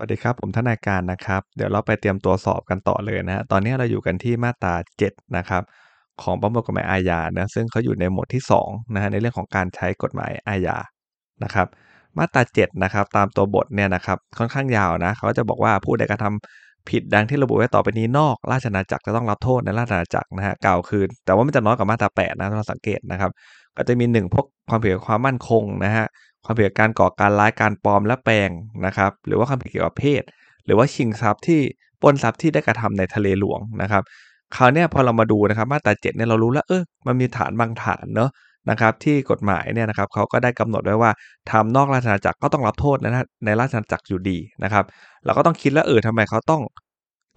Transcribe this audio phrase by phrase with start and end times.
[0.00, 4.74] สวัสดีครับ ผมทนายการนะครับ เดี๋ยวเราไปเตรียมตัวสอบกันต่อเลยนะฮะตอนนี้เราอยู่กันที่มาตรา
[5.04, 5.62] 7 นะครับ
[6.22, 10.76] ของประมวลกฎหมายอาญานะซึ่งเขาอยู่ในหมวดที่2นะฮะในเรื่องของการใช้กฎหมายอาญา
[11.44, 11.66] นะครับ
[12.18, 23.30] มาตรา 7 นะครับ ตามตัวบทเนี่ยนะครับค่อนข้างยาวนะเขาจะบอกว่าผู้ใดกระทำผิดดังที่ระบุไว้ต่อไปนี้นอก ราชอาณาจักรจะต้องรับโทษในราชอาณาจักรนะฮะกล่าวคือแต่ว่ามันจะน้อยกว่ามาตรา8นะเราสังเกตนะครับ
[23.76, 26.06] ก็จะมี 1 พวกความผิดความมั่นคงนะฮะ
[26.44, 28.50] ความผิดการก่อการร้ายการปลอมและแปลง
[28.86, 30.22] นะครับ หรือว่าความผิดเกี่ยวกับเพศ
[30.64, 31.60] หรือว่าชิงทรัพย์ที่
[32.02, 34.02] ปล้นทรัพย์ที่ได้กระทำในทะเลหลวงนะครับ
[34.56, 38.30] คราวนี้พอเรามาดูนะครับมาตราเจ็ดเนี่ยเรารู้แล้วเออมันมีฐานบางฐานเนาะ
[38.70, 41.10] นะครับที่กฎหมายเนี่ยนะครับเขาก็ได้กำหนดไว้ว่า
[41.50, 44.84] ทำนอกราชอาณาจักรก็ต้องรับโทษนะในราชอาณาจักรอยู่ดีนะครับ
[45.24, 46.62] เราก็ต้องคิดแล้วเออทำไมเขาต้อง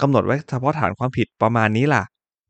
[0.02, 2.04] กำหนดไว้เฉพาะฐานความผิดประมาณนี้ล่ะ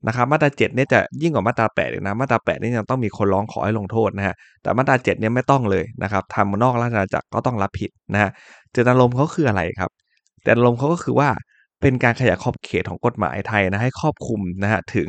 [0.08, 8.30] นะครับมาตราเจ็ดเนี่ยจะยิ่งกว่ามาตราแปดนะมาตราแปดนี่ยังต้องมีคนร้องขอให้ลงโทษนะฮะแต่มาตราเจ็ดเนี่ยไม่ต้องเลยนะครับทำนอกราชอาณาจักรก็ต้องรับผิดนะฮะ
[8.72, 9.92] เจตนารมณ์เขาคืออะไรครับ
[10.42, 11.30] เจตนารมณ์เขาก็คือว่า
[11.82, 15.08] เป็นการขยายขอบเขตของกฎหมายไทยนะให้ครอบคลุมนะฮะถึง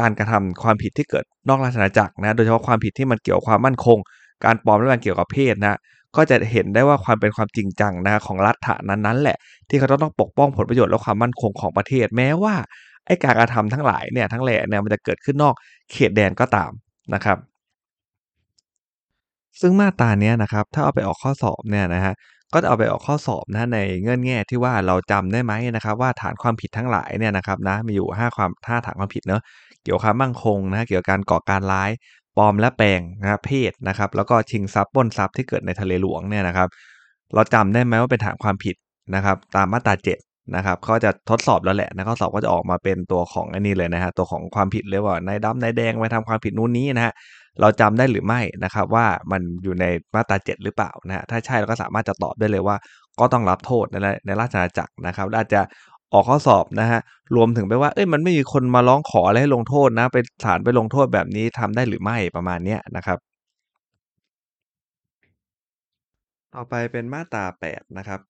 [0.00, 3.98] การกระทำความผิดที่เกิดนอกราชอาณาจักรนะโดยเฉพาะความผิดที่มันเกี่ยวความมั่นคง
[4.44, 5.78] การปลอมและการเกี่ยวกับเพศนะ
[6.16, 9.36] ก็จะเห็นได้ว่าความเป็นความจริงจังนะของรัฐะนั้นๆแหละ
[9.68, 12.54] ที่เขาต้องปกป้องผลประโยชน์และความมั่นคงของประเทศแม้ว่า
[13.06, 15.54] ไอ้การกระทำทั้งหลายเนี่ยทั้งแหล่เนี่ยมันจะเกิดขึ้นนอก
[15.92, 16.70] เขตแดนก็ตาม
[17.14, 17.38] นะครับ
[19.60, 22.14] ซึ่งมาตราเนี้ยนะครับถ้าเอาไปออกข้อสอบเนี่ยนะฮะ
[22.52, 29.42] ก็จะเอาไปออกข้อสอบนะในเงื่อนแง่ที่ว่าเราจำได้ไหมนะครับ ว่าฐานความผิดทั้งหลายเนี่ยนะครับนะมีอยู่ 5 ความ5ฐานความผิดเนาะ
[29.84, 31.90] เกี่ยวกับความมั่งคงนะเกี่ยวกับการก่อการร้าย
[32.36, 36.68] ปลอมและแปลงนะเพศนะครับแล้วก็ชิงทรัพย์ปล้นทรัพย์ที่เกิดในทะเลหลวงเนี่ยนะครับ
[37.34, 38.76] เราจำได้ไหมว่าเป็นฐานความผิด
[39.14, 47.12] นะครับ ตามมาตรา7 นะครับเขาจะทดสอบแล้วแหละนะข้อสอบก็จะออกมาเป็นตัวของอันนี้เลยนะฮะตัวของความผิดเลยว่านายดำนายแดงไปทำความผิดนู้นนี้นะฮะ
[47.60, 49.84] เราจำได้หรือไม่นะครับว่ามันอยู่ใน
[50.14, 52.76] มาตรา7หรือเปล่านะฮะถ้าใช่เราก็สามารถจะตอบได้เลยว่า
[53.20, 55.60] ก็ต้องรับโทษในในราชอาณาจักรนะครับอาจจะ
[56.12, 57.00] ออกข้อสอบนะฮะ
[57.36, 63.18] รวมถึงไปว่าเอ้ยมันไม่มีคนมาร้องขออะไรให้ลงโทษนะไปศาลไปลงโทษแบบนี้ทำได้หรือไม่ประมาณนี้นะครับ
[66.54, 68.20] ต่อไปเป็นมาตรา8นะครับ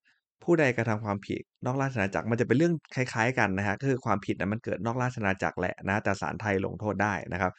[0.44, 7.52] ผู้ใดกระทำความผิดนอกราชอาณาจักร มันจะเป็นเรื่องคล้าย ๆ กันนะฮะก็คือความผิดนะมันเกิดนอกราชอาณาจักรแหละนะ แต่ศาลไทยลงโทษได้นะครับ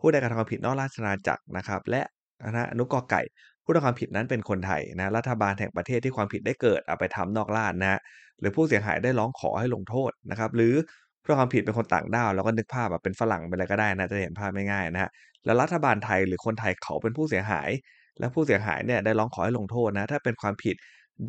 [0.00, 2.02] ผู้ใดกระทำความผิดนอกราชอาณาจักรนะครับ และ
[2.46, 3.22] นะอนุกอไก่
[3.64, 8.00] ผู้ทำความผิดนั้นเป็นคนไทยนะ รัฐบาลแห่งประเทศที่ความผิดได้เกิดเอาไปทำนอกราชนะ
[8.40, 10.74] หรือผู้เสียหายได้ร้องขอให้ลงโทษนะครับ หรือ
[11.22, 15.10] ผู้ทำความผิดเป็นคนต่างด้าว แล้วก็นึกภาพแบบเป็นฝรั่งเป็นอะไรก็ได้นะ จะเห็นภาพไม่ง่ายนะฮะ
[15.44, 17.68] แล้วรัฐบาลไทยหรือคนไทยเขาเป็นผู้เสียหาย
[18.18, 20.76] และผู้เสียหายเนี่ยได้ร้องขอให้ลงโทษนะ ถ้าเป็นความผิด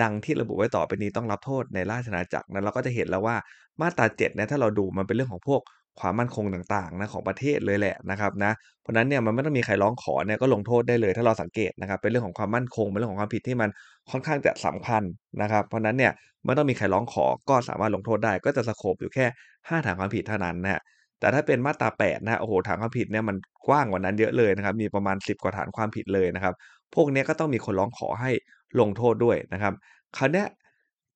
[0.01, 3.35] ดังที่ระบุไว้ต่อไปนี้ต้องรับโทษในราชอาณาจักรนั้นเราก็จะเห็นแล้วว่า
[3.81, 5.61] มาตรา7เนี่ยถ้าเราดูมันเป็นเรื่องของพวก
[5.99, 8.51] ความมั่นคงต่างๆนะของประเทศเลยแหละนะครับนะ
[8.81, 13.69] เพราะนั้นเนี่ยมันไม่ต้องมีใครร้องขอเนี่ยก็ลงโทษได้เลยถ้าเราสังเกตนะครับเป็นเรื่องของความมั่นคงเป็นเรื่องของความผิดที่มัน
[14.11, 15.03] ค่อนข้างจะสำคัญ
[15.41, 16.13] นะครับ เพราะนั้นเนี่ย
[16.45, 19.25] ไม่ต้องมีใครร้องขอก็สามารถลงโทษได้ ก็จะสโคบอยู่แค่
[19.69, 20.81] 5 ฐานความผิดเท่านั้นนะฮะ
[21.19, 23.35] แต่ถ้าเป็นมาตรา8นะโอ้โหฐานความผิดเนี่ยมัน
[23.67, 26.53] กว้างกว่านั้นเยอะเลยนะครับ มีประมาณ 10 กว่าฐานความผิดเลยนะครับ
[26.95, 28.31] พวกนี้ก็ต้องมีคนร้องขอให้
[28.79, 29.73] ลงโทษด้วยนะครับ
[30.17, 30.43] คราวนี้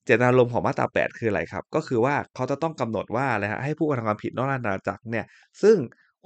[0.06, 5.26] เจตนารมณ์ของมาตรา 8 คืออะไรครับ ก็คือว่าเขาจะต้องกำหนดว่าอะไรฮะให้ผู้กระทำความผิดนอกราชอาณาจักรเนี่ย
[5.62, 5.78] ซึ่ง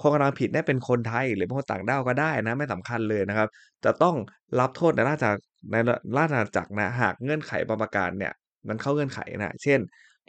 [0.02, 3.48] คนกระทำผิดเนี่ยเป็นคนไทยหรือเป็นคนต่างด้าวก็ได้นะไม่สำคัญเลยนะครับ
[3.86, 4.16] จะต้อง
[4.60, 5.26] รับโทษในราช
[5.72, 5.76] ใน
[6.18, 8.34] ราชอาณาจักรนะหากเงื่อนไขบางประการเนี่ย
[8.68, 9.80] มันเข้าเงื่อนไขนะ เช่น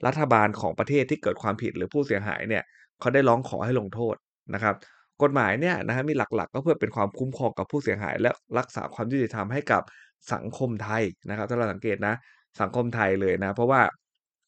[0.06, 2.62] รัฐบาลของประเทศที่เกิดความผิดหรือผู้เสียหายเนี่ย
[3.00, 4.14] เขาได้ร้องขอให้ลงโทษ
[4.54, 4.74] นะครับ
[5.22, 9.82] กฎหมายเนี่ยนะฮะมีหลักๆ ก็เพื่อเป็นความคุ้มครองกับผู้เสียหาย และรักษาความยุติธรรมให้กับ
[10.32, 12.14] สังคมไทยนะครับ ถ้าเราสังเกตนะ
[12.60, 13.80] สังคมไทยเลยนะ เพราะว่า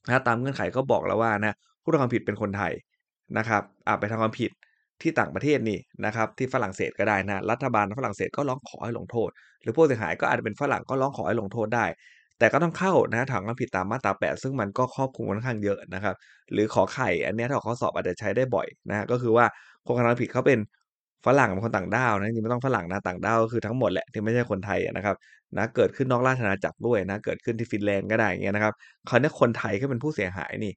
[0.08, 2.72] นะตามเงื่อนไขก็บอกแล้วว่านะผู้ทำความผิดเป็นคนไทย
[3.38, 4.50] นะครับอาจไปทำความผิด
[5.02, 9.30] ที่ต่างประเทศนี่นะครับที่ฝรั่งเศสก็ได้นะรัฐบาลฝรั่งเศสก็ร้องขอให้ลงโทษ
[9.62, 11.84] หรือผู้เสียหายก็อาจจะเป็นฝรั่งก็ร้องขอให้ลงโทษได้
[12.40, 16.14] แต่ก็ต้องเข้านะถังความผิดตามมาตรา 8 ซึ่งมันก็ครอบคลุมค่อนข้างเยอะนะครับ
[16.52, 19.44] หรือขอไข่อันนี้ถ้าข้อสอบอาจจะใช้ได้บ่อยนะก็คือว่า
[19.86, 20.58] คนกระทำผิดเขาเป็น
[21.26, 25.16] ฝรั่งเป็นคนต่างด้าวนะจริงไม่ต้องฝรั่งนะต่างด้าวก็คือทั้งหมดแหละที่ไม่ใช่คนไทยนะครับ
[25.56, 28.74] นะเกิดขึ้นนอกราชอาณาจักรด้วยนะเกิดขึ้นที่ฟินแลนด์ก็ได้เงี้ยนะครับ
[29.08, 30.72] คราวนี้คนไทยก็เป็นผู้เสียหายนี่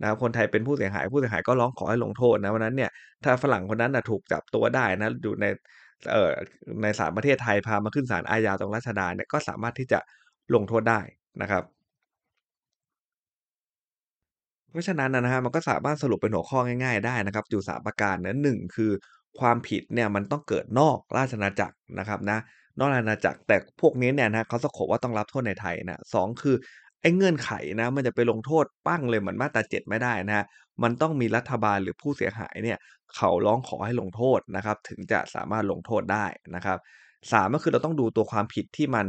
[0.00, 2.90] นะคคนไทยเป็นผู้เสียหายผู้เสียหายก็ร้องขอให้ลงโทษนะวันนั้นเนี่ย
[3.24, 5.46] ถ้าฝรั่งคนนั้นนะถูกจับตัวได้นะอยู่ใน
[6.10, 6.30] เอ่อ
[6.82, 9.98] ในศาลประเทศไทยพามาขึ้นศาลอาญาตรงราชดาเนี่ยก็สามารถที่จะ
[10.54, 11.00] ลงโทษได้
[11.40, 11.64] นะครับ
[14.70, 18.90] เพราะฉะนั้นนะฮะมันก็สามารถสรุปเป็นหัวข้อง่าย ๆ ได้นะครับ อยู่3ประการนะหนึ่งคือ
[19.38, 22.38] ความผิดเนี่ยมันต้องเกิดนอกราชอาณาจักรนะครับนะ
[22.78, 26.56] นอกราชอาณาจักรแต่พวกนี้เนี่ยนะเขาสะกบว่าต้องรับโทษในไทยนะสองคือ
[27.02, 27.50] ไอ้เงื่อนไข
[27.80, 30.44] นะมันจะไปลงโทษปั้งเลยเหมือนมาตราเจ็ดไม่ได้นะฮะ
[30.82, 32.78] มันต้องมีรัฐบาลหรือผู้เสียหายเนี่ย
[33.16, 36.78] เขาร้องขอให้ลงโทษนะครับ ถึงจะสามารถลงโทษได้นะครับ
[37.32, 39.06] สามก็คือเราต้องดูตัวความผิดที่มัน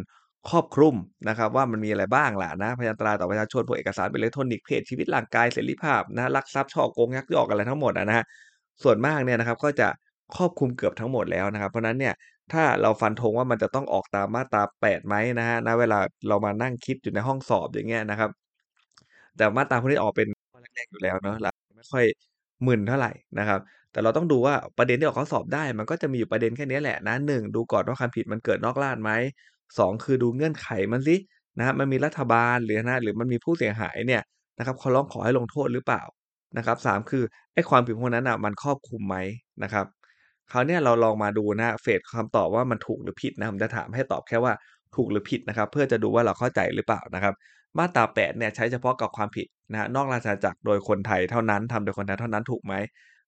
[0.47, 0.95] ครอบคลุม
[1.29, 8.25] นะครับว่ามันมีอะไรบ้างล่ะนะ พยันตราต่อประชาชนพวกเอกสารเป็นอิเล็กทรอนิกส์เพศชีวิตร่างกายเสรีภาพนะลักทรัพย์ฉ้อโกงยักยอกอะไรทั้งหมดนะฮะ
[8.83, 9.87] ส่วนมากเนี่ยนะครับก็จะ
[10.35, 12.13] ครอบคลุมเกือบทั้งหมดแล้วนะครับ เพราะนั้นเนี่ย
[12.53, 18.29] ถ้าเราฟันธงว่ามันจะต้องออกตามมาตรา8ไหมนะฮะณเวลาเรามานั่งคิดอยู่ในห้องสอบอย่างเงี้ยนะครับ
[19.35, 22.05] แต่มาตราพวกนี้ออกเป็นข้อแรกๆอยู่แล้วเนาะเราไม่ค่อย
[22.65, 23.59] มึนเท่าไหร่นะครับ
[23.91, 29.11] แต่เราต้องดูว่าประเด็นที่ออกข้อสอบได้ มันก็จะมีอยู่ประเด็นแค่นี้แหละนะ1ดูก่อนว่าความผิดมันเกิดนอกราชไหม
[29.79, 31.15] 2 คือดูเงื่อนไขมันสิ
[31.57, 34.21] นะครับมันมีรัฐบาลหรือนะหรือมันมีผู้เสียหายเนี่ย
[34.59, 36.03] นะครับเขาร้องขอให้ลงโทษหรือเปล่า
[36.57, 37.23] นะครับ3คือ
[37.53, 39.17] ไอ้ความผิดพวกนั้นน่ะมันครอบคลุมไหม
[39.63, 39.85] นะครับ
[40.51, 44.53] คราวเนี้ยเราลองมาดูนะเฟสคำตอบว่ามันถูกหรือผิดนะผมจะถามให้ตอบแค่ว่า
[44.95, 47.33] ถูกหรือผิดนะครับ เพื่อจะดูว่าเราเข้าใจหรือเปล่านะครับ
[47.77, 52.73] มาตรา8เนี่ยใช้เฉพาะกับความผิดนะนอกราชอาณาจักรโดยคนไทยเท่านั้นทำโดยคนไทยเท่านั้นถูกไหม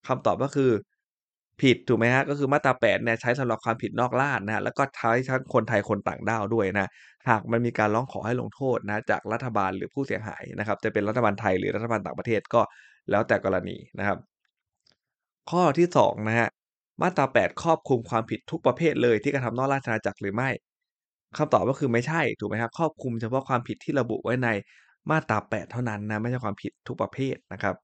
[0.07, 0.71] คำตอบก็คือ
[1.61, 6.87] ผิดถูกไหมฮะก็คือมาตรา8เนี่ยใช้สำหรับความผิดนอกราชนะแล้วก็ใช้ทั้งคนไทยคนต่างด้าวด้วยนะ
[7.29, 12.61] หากมันมีการร้องขอให้ลงโทษนะจากรัฐบาลหรือผู้เสียหายนะครับ จะเป็นรัฐบาลไทยหรือรัฐบาลต่างประเทศก็
[13.09, 14.17] แล้วแต่กรณีนะครับ
[15.51, 16.49] ข้อที่2นะฮะ
[17.01, 20.49] มาตรา 8 ครอบคลุมความผิดทุกประเภทเลยที่กระทำนอกราชอาณาจักรหรือไม่
[21.37, 24.49] คำตอบก็คือไม่ใช่ถูกไหมครับครอบคลุมเฉพาะความผิดที่ระบุไว้ใน
[25.11, 27.75] มาตรา 8 เท่านั้นนะไม่ใช่ความผิดทุกประเภทนะครับ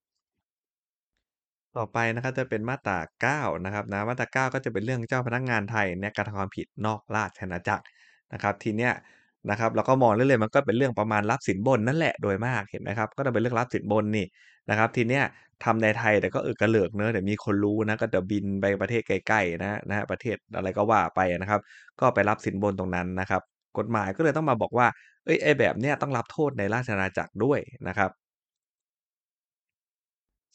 [1.75, 7.83] ต่อไปนะครับจะเป็นมาตรา 9 นะครับนะ มาตรา 9 ก็จะเป็นเรื่องเจ้าพนักงานไทยเนี่ยกระทำความผิดนอกราชอาณาจักร
[8.33, 8.93] นะครับ ทีเนี้ย
[9.49, 14.25] นะครับเราก็มองเรื่อยๆมันก็เป็นเรื่องประมาณรับสินบนนั่นแหละโดยมากเห็นไหมครับ ก็จะเป็นเรื่องรับสินบนนี่
[14.69, 15.23] นะครับ ทีเนี้ย
[15.63, 21.61] ทำในไทยแต่ก็เออกระเลิกเนอะเดี๋ยวมีคนรู้นะก็เดี๋ยวบินไปประเทศใกล้ๆนะนะฮะประเทศอะไรก็ว่าไปนะครับ
[21.99, 23.41] ก็ไปรับสินบนตรงนั้นนะครับ
[23.77, 24.87] กฎหมายก็เลยต้องมาบอกว่า
[25.25, 28.11] เอ้ยไอ้แบบเนี้ยต้องรับโทษในราชอาณาจักรด้วยนะครับ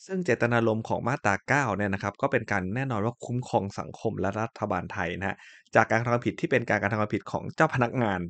[0.07, 1.35] ซึ่งเจตนารมณ์ของมาตรา
[1.73, 5.37] 9 เนี่ยนะครับ ก็เป็นการแน่นอนว่าคุ้มครองสังคมและรัฐบาลไทยนะฮะ
[5.75, 8.21] จากการกระทำผิดที่เป็นการกระทำความผิดของเจ้าพนักงาน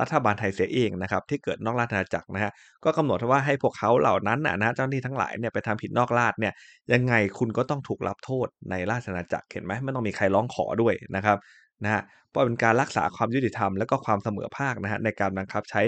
[0.00, 2.52] รัฐบาลไทยเสียเองนะครับที่เกิดนอกราชอาณาจักรนะฮะ
[2.84, 6.52] ก็กำหนดว่าให้พวกเขาเหล่านั้นนะนะเจ้าหน้าที่ทั้งหลายเนี่ยไปทำผิดนอกราชเนี่ย
[6.92, 11.38] ยังไงคุณก็ต้องถูกรับโทษในราชอาณาจักรเห็นไหมไม่ต้องมีใครร้องขอด้วยนะครับ
[11.84, 15.82] นะฮะเพราะเป็นการรักษาความยุติธรรมและก็ความเสมอภาคนะฮะในการบังคับใช้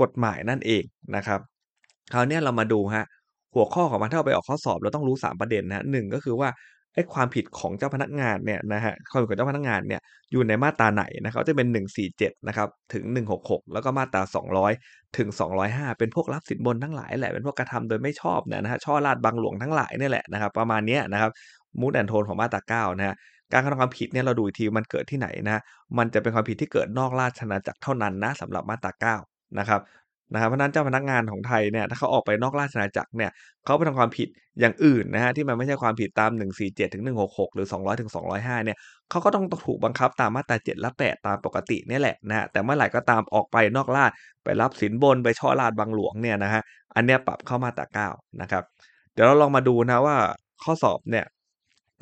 [0.00, 0.82] กฎหมายนั่นเอง
[1.16, 1.40] นะครับ
[2.12, 3.04] คราวนี้เรามาดูฮะ
[3.56, 6.48] หัวข้อของมันถ้าเอาไปออกข้อสอบเราต้องรู้ 3 ประเด็นนะหนึ่งก็คือว่า
[6.94, 10.00] ไอ้ความผิดของเจ้าพนักงานเนี่ยนะฮะความผิดของเจ้าพนักงานเนี่ย
[10.32, 11.68] อยู่ในมาตราไหนนะครับจะเป็น
[12.08, 13.04] 147นะครับถึง
[13.38, 14.22] 166 แล้วก็มาตรา
[14.70, 15.28] 200 ถึง
[15.64, 21.30] 205 เป็นพวกรับสินบนทั้งหลายแหละเป็นพวกกระทำโดยไม่ชอบเนี่ยนะฮะช่อราชบังหลวงทั้งหลายนี่แหละนะครับประมาณนี้นะครับ
[21.80, 23.16] มูดแอนโทนของมาตรา9นะฮะ
[23.52, 25.60] การกระทำความผิดเนี่ยเราดูทีมันเกิดที่ไหนนะ
[25.98, 29.80] มันจะเป็นความผิดที่เกิดนอกราชอาณาจักรเท่านั้นนะสำหรับมาตรา9นะครับ
[30.32, 33.30] นะครับเพราะนั้นเจ้าพนักงานของไทยเนี่ยถ้าเขาออกไปนอกราชอาณาจักรเนี่ย
[33.64, 34.28] เขาไปทำความผิด
[34.60, 36.30] อย่างอื่นนะฮะที่มันไม่ใช่ความผิดตาม
[36.62, 38.76] 147ถึง166 หรือ 200ถึง205เนี่ย
[39.10, 44.10] เขาก็ต้องถูกบังคับตามมาตรา7และ 8 ตามปกตินี่แหละนะฮะแต่เมื่อไหร่ก็ตามออกไปนอกราช
[44.44, 46.62] ไปรับสินบนไปช่อราชบังหลวงเนี่ยนะฮะ
[46.94, 48.62] อันเนี้ยปรับเข้ามาตรา9นะครับ
[49.12, 50.16] เดี๋ยวเราลองมาดูนะว่า
[50.64, 51.24] ข้อสอบเนี่ย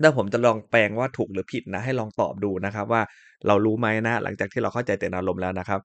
[0.02, 3.02] ถ้าผมจะลองแปลงว่าถูกหรือผิดนะให้ลองตอบดูนะครับว่า
[3.46, 5.80] เรารู้ไหมนะหลังจากที่เราเข้าใจเจตนารมณ์แล้วนะครับ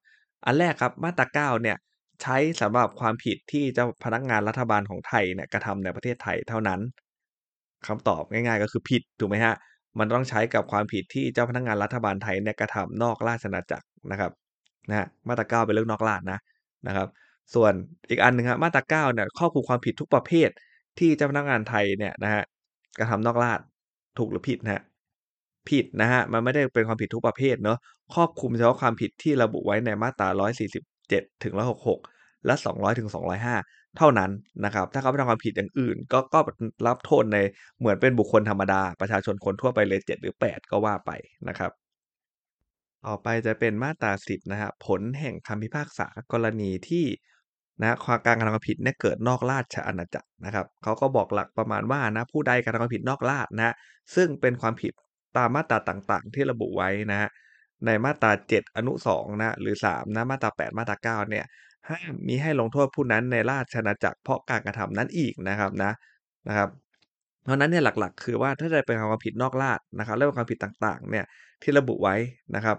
[0.46, 1.76] อันแรกครับมาตรา9เนี่ย
[2.22, 6.80] ใช้สำหรับความผิดที่เจ้าพนักงานรัฐบาลของไทยเนี่ยกระทำในประเทศไทยเท่านั้น
[7.86, 9.54] คำตอบง่ายๆ ก็คือผิดถูกไหมฮะ
[9.98, 14.32] มันต้องใช้กับความผิดที่เจ้าพนักงานรัฐบาลไทยเนี่ยกระทำนอกราชอาณาจักรนะครับ
[14.88, 16.38] นะฮะมาตรา9เป็นเรื่องนอกราชนะ
[16.86, 17.08] นะครับ
[17.54, 17.72] ส่วน
[18.10, 20.48] อีกอันหนึ่งครับมาตรา9เนี่ยครอบคลุมความผิดทุกประเภท
[20.98, 22.42] ที่เจ้าพนักงานไทยเนี่ยนะฮะ
[22.98, 23.60] กระทำนอกราช
[24.18, 24.82] ถูกหรือผิดนะฮะ
[25.70, 27.78] ผิดนะฮะมันไม่ได้เป็นความผิดทุกประเภทเนาะ
[28.14, 30.28] ครอบคลุมเฉพาะความผิดที่ระบุไว้ในมาตรา
[31.10, 31.54] 147ถึง
[32.00, 33.08] 166 และ 200 ถึง
[33.52, 34.30] 205 เท่านั้น
[34.64, 36.40] นะครับ ถ้าเขาไปทำความผิดอย่างอื่น ก็ก็
[36.86, 37.38] รับโทษใน
[37.78, 41.10] เหมือนเป็นบุคคลธรรมดา ประชาชนคนทั่วไปเลย 7 หรือ 8 ก็ว่าไป
[41.48, 41.72] นะครับ
[43.06, 47.04] ต่อไปจะเป็นมาตรา10นะฮะผลแห่งคำพิพากษากรณีที่
[47.80, 53.74] นะความการกระทำความผิดเนี่ยเกิดนอกราชอาณาจักรนะครับเขาก็บอกหลักประมาณว่านะผู้ใดกระทำความผิดนอกราชนะ
[54.14, 54.92] ซึ่งเป็นความผิด
[55.36, 57.28] ตามมาตราต่างๆ ที่ระบุไว้นะฮะ
[57.86, 61.44] ในมาตรา 7 อนุ2นะหรือ 3 นะมาตรา 8 มาตรา9เนี่ย
[61.88, 65.92] ห้ามมิให้ลงโทษผู้นั้นในราชอาณาจักรเพราะการกระทำนั้นอีกนะครับนะ
[66.48, 66.68] นะครับ
[67.44, 71.24] เพราะนั้นเนี่ยหลักๆ คือว่าถ้าจะเป็นความผิดนอกราชนะครับและเป็นความผิดต่างๆเนี่ย
[71.62, 72.16] ที่ระบุไว้
[72.54, 72.76] นะครับ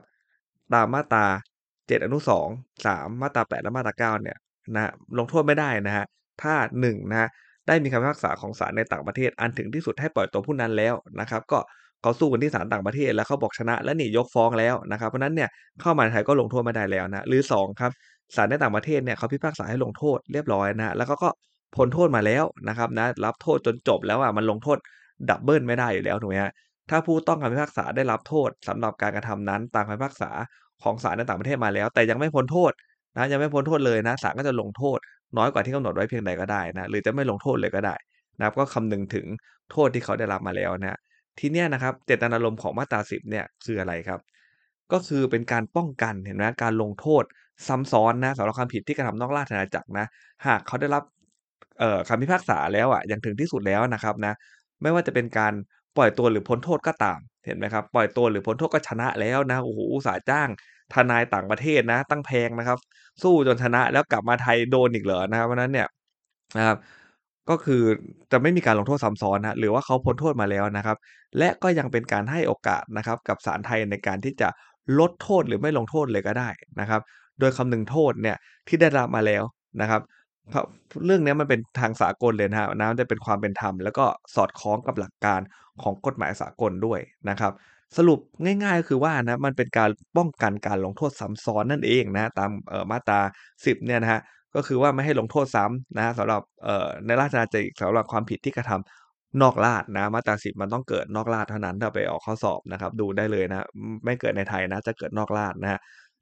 [0.73, 1.25] ตามมาตรา
[1.67, 2.17] 7 อนุ
[2.47, 4.37] 2 3 มาตรา 8 และมาตรา9เนี่ย
[4.73, 6.05] นะลงโทษไม่ได้นะฮะ
[6.41, 6.53] ถ้า
[6.85, 7.29] 1นะฮะ
[7.67, 11.59] ได้มีคำพิพากษาของศาลในต่างประเทศอันถึงที่สุดให้ปล่อยตัวผู้นั้นแล้วนะครับ ก็
[12.01, 15.49] เขาสู้กันที่ศาลต่างประเทศ แล้วเขาบอกชนะและนี่ยกฟ้องแล้วนะครับเพราะนั้นเนี่ย
[15.81, 17.91] เข้ามาในไทยก็ลงโทษไม่ได้แล้วนะหรือ2ครับ
[18.35, 21.29] ศาลในต่างประเทศเนี่ยเขาพิพากษาให้ลงโทษเรียบร้อยนะแล้วก็ก็
[21.75, 24.77] พ้นโทษมาแล้วนะครับนะรับโทษจนจบแล้วอะมันลงโทษ
[25.29, 26.51] ดับเบิลไม่ได้อยู่แล้วถูกไหมฮะ
[26.89, 30.31] ถ้าผู้ต้องคำพิพากษาได้รับโทษสำหรับการกระทำนั้นตามคำพิพากษา
[30.83, 32.71] ของศาลในต่างประเทศมาแล้ว แต่ยังไม่พ้นโทษ
[33.17, 34.99] นะยังไม่พ้นโทษเลยนะศาลก็จะลงโทษ
[35.37, 37.95] น้อยกว่าที่กำหนดไว้เพียงใดก็ได้นะหรือจะไม่ลงโทษเลยก็ได้
[38.37, 39.25] นะครับก็คำนึงถึง
[39.71, 40.97] โทษที่เขาได้รับมาแล้วนะ
[41.39, 44.19] ทีเนี้ยนะครับเจตนารมณ์ของมาตราสิบเนี่ยคืออะไรครับ
[44.91, 47.23] ก็คือเป็นการป้องกันเห็นไหมการลงโทษ
[47.67, 50.05] ซ้ำซ้อนนะสำหรับความผิดที่กระทำนอกราชอาณาจักรนะ
[50.47, 51.03] หากเขาได้รับ
[52.07, 54.33] คำพิพากษาแล้วอะอย่างถึงที่สุดแล้วนะครับนะ
[54.81, 55.53] ไม่ว่าจะเป็นการ
[55.97, 60.49] ปล่อยตัวหรือพ้นโทษก็ตาม เห็นไหมครับ ปล่อยตัวหรือพ้นโทษก็ชนะแล้วนะโอ้โหอุตส่าห์จ้าง
[60.93, 62.79] ทนายต่างประเทศนะ ตั้งแพงนะครับ
[63.23, 65.87] สู้จนชนะแล้วกลับมาไทยโดนอีกเหรอนะครับเพราะนั้นเนี่ย
[66.57, 66.77] นะครับ
[67.49, 67.81] ก็คือ
[68.31, 70.97] จะไม่มีการลงโทษซ้ำซ้อนนะหรือว่าเขาพ้นโทษมาแล้วนะครับ
[71.37, 74.49] และก็ยังเป็นการให้โอกาสนะครับกับศาลไทยในการที่จะ
[74.99, 77.01] ลดโทษหรือไม่ลงโทษเลยก็ได้นะครับ
[77.39, 79.43] โดยคำนึงโทษเนี่ยที่ได้รับมาแล้ว
[79.81, 80.01] นะครับ
[80.49, 80.65] เพราะ
[81.05, 84.05] เรื่องนี้มันเป็นทางสากลเลยนะฮะนะมันจะเป็นความเป็นธรรม แล้วก็
[84.35, 85.41] สอดคล้องกับหลักการ
[85.83, 87.53] ของกฎหมายสากลด้วยนะครับ
[87.97, 88.19] สรุป
[88.63, 93.19] ง่ายๆก็คือว่านะมันเป็นการป้องกันการลงโทษซ้ำซ้อนนั่นเองนะตามออมาตรา
[93.65, 94.21] 10เนี่ยนะฮะ
[94.55, 103.65] ก็คือว่าไม่ให้ลงโทษซ้ำนะสำหรับเอ่อในราชอาณาจักรสำหรับความผิดที่กระทำนอกราชนะมาตรา10มันต้องเกิดนอกราชเท่านั้นถ้าไปออกข้อสอบนะครับดูได้เลยนะ
[104.05, 105.79] ไม่เกิดในไทยนะจะเกิดนอกราชนะฮะ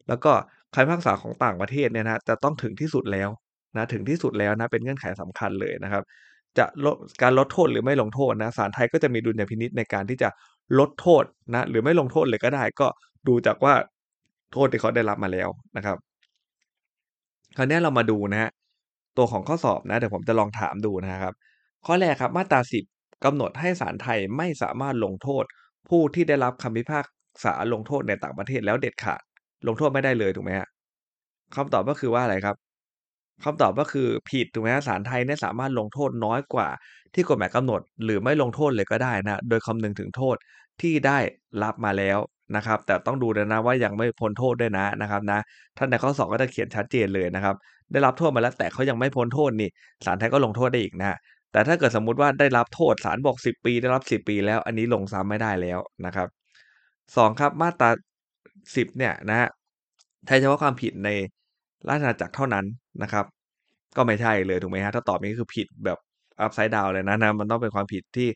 [0.08, 0.32] แล้วก็
[0.74, 3.30] คำพิพากษาของต่างประเทศเนี่ยนะจะต้องถึงที่สุดแล้ว
[3.76, 6.04] นะถึงที่สุดแล้วนะเป็นเงื่อนไขสำคัญเลยนะครับ
[6.58, 10.30] จะลดการลดโทษหรือไม่ลงโทษนะศาลไทยก็จะมีดุลยพินิษในการที่จะ
[10.80, 12.88] ลดโทษนะหรือไม่ลงโทษเลยก็ได้ก็
[13.28, 13.74] ดูจากว่า
[14.54, 15.98] โทษที่เขาได้รับมาแล้วนะครับ
[17.58, 18.52] คราวนี้เรามาดูนะฮะ
[19.18, 21.34] ตัวของข้อสอบนะเดี๋ยวผมจะลองถามดูนะครับ
[21.86, 22.84] ข้อแรกครับมาตราสิบ
[23.26, 25.44] กำหนดให้ศาลไทยไม่สามารถลงโทษ
[25.90, 27.06] ผู้ที่ได้รับคำพิพาก
[27.44, 29.22] ษาลงโทษในต่างประเทศแล้วเด็ดขาด
[29.68, 30.68] ลงโทษไม่ได้เลยถูกไหมฮะ
[31.56, 32.56] คำตอบก็คือว่าอะไรครับ
[33.44, 36.70] คำตอบก็คือผิดถูกไหมศาลไทยเนี่ยสามารถลงโทษน้อยกว่า
[37.14, 40.36] ที่กฎหมายกำหนด หรือไม่ลงโทษเลยก็ได้นะ โดยคำนึงถึงโทษ
[40.82, 41.18] ที่ได้
[41.64, 42.20] รับมาแล้ว
[42.56, 45.40] นะครับ แต่ต้องดูนะนะว่ายังไม่พ้นโทษด้วยนะนะครับนะ
[45.78, 47.56] ท่านในข้อสอบก็จะเขียนชัดเจนเลยนะครับ
[47.92, 49.70] ได้รับโทษมาแล้วแต่เขายังไม่พ้นโทษนี่
[50.06, 51.18] ศาลไทยก็ลงโทษได้อีกนะ
[51.52, 56.28] แต่ถ้าเกิดสมมุติว่าได้รับโทษศาลบอก 10 ปีได้รับ 10 ปีแล้วอันนี้ลงซ้ำไม่ได้แล้วนะครับ
[57.18, 57.90] สองครับมาตรา
[58.76, 59.50] สิบเนี่ยนะฮะ
[60.28, 61.10] ใช้เฉพาะความผิดใน
[61.90, 62.66] ราชอาณาจักรเท่านั้น
[63.04, 63.26] นะครับ
[63.98, 65.98] ก็ไม่ใช่เลยถูกไหมฮะถ้าตอบนี้คือผิดแบบ
[66.42, 68.28] อัพไซด์ดาวเลยนะนะมันต้องเป็นความผิดที่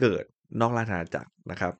[0.00, 0.24] เกิด
[0.60, 1.72] นอกราชอาณาจักรนะครับ